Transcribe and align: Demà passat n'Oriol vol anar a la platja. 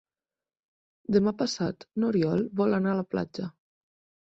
Demà 1.17 1.33
passat 1.43 1.87
n'Oriol 2.05 2.43
vol 2.63 2.81
anar 2.81 2.97
a 2.97 2.99
la 3.03 3.07
platja. 3.15 3.49